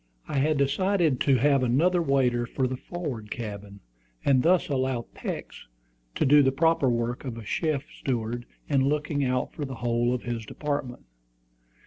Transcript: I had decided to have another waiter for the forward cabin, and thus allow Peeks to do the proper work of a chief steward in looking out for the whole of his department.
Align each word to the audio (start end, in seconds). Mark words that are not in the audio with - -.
I 0.27 0.39
had 0.39 0.57
decided 0.57 1.19
to 1.19 1.35
have 1.35 1.61
another 1.61 2.01
waiter 2.01 2.47
for 2.47 2.67
the 2.67 2.75
forward 2.75 3.29
cabin, 3.29 3.81
and 4.25 4.41
thus 4.41 4.67
allow 4.67 5.05
Peeks 5.13 5.67
to 6.15 6.25
do 6.25 6.41
the 6.41 6.51
proper 6.51 6.89
work 6.89 7.23
of 7.23 7.37
a 7.37 7.43
chief 7.43 7.85
steward 7.99 8.47
in 8.67 8.89
looking 8.89 9.23
out 9.23 9.53
for 9.53 9.63
the 9.63 9.75
whole 9.75 10.11
of 10.11 10.23
his 10.23 10.43
department. 10.43 11.05